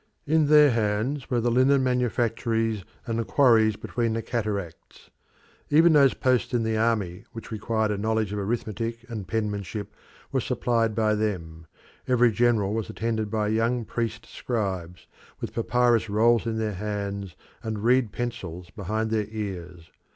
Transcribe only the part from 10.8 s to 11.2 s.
by